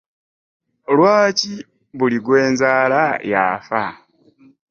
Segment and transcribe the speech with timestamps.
[0.95, 1.53] Lwaki
[1.97, 3.01] buli gwe nzaala
[3.31, 3.83] y'afa?